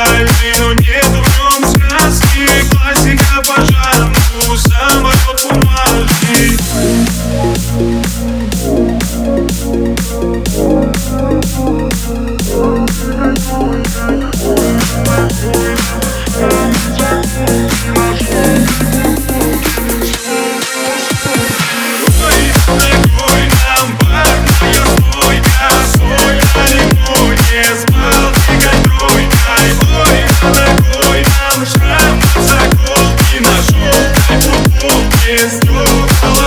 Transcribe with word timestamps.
Al 0.00 0.24
menos 0.24 0.76
Oh, 35.82 36.20
oh. 36.24 36.39